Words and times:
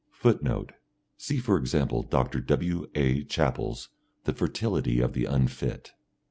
[Footnote: 0.13 0.71
See 1.17 1.37
for 1.37 1.57
example 1.57 2.01
Dr. 2.01 2.39
W. 2.39 2.87
A. 2.95 3.23
Chapple's 3.23 3.89
The 4.23 4.33
Fertility 4.33 4.99
of 4.99 5.13
the 5.13 5.25
Unfit. 5.25 5.91